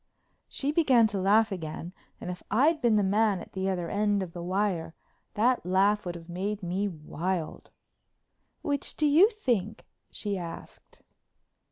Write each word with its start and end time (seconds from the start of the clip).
She 0.49 0.71
began 0.71 1.05
to 1.09 1.19
laugh 1.19 1.51
again, 1.51 1.93
and 2.19 2.31
if 2.31 2.41
I'd 2.49 2.81
been 2.81 2.95
the 2.95 3.03
man 3.03 3.39
at 3.39 3.51
the 3.53 3.69
other 3.69 3.87
end 3.87 4.23
of 4.23 4.33
the 4.33 4.41
wire 4.41 4.95
that 5.35 5.63
laugh 5.63 6.07
would 6.07 6.15
have 6.15 6.27
made 6.27 6.63
me 6.63 6.87
wild. 6.87 7.69
"Which 8.63 8.97
do 8.97 9.05
you 9.05 9.29
think?" 9.29 9.85
she 10.09 10.39
asked. 10.39 11.03